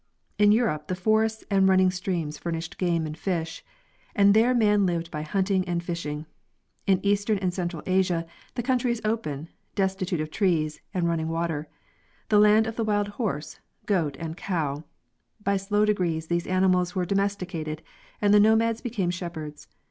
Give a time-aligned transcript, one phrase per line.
[0.39, 3.63] In Europe the forests and running streams furnished game and fish,
[4.15, 6.25] and there man lived by hunting and fishing.
[6.87, 8.25] In eastern and central Asia
[8.55, 11.67] the country is open, destitute of trees and running water,
[12.29, 14.83] the land of the wild horse, goat and cow;
[15.43, 17.83] by slow degrees these animals were domesticated,
[18.19, 19.67] and the nomads became: shepherds.